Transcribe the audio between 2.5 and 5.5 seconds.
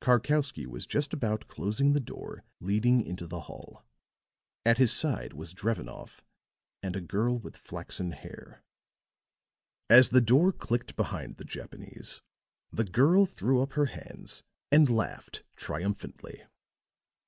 leading into the hall; at his side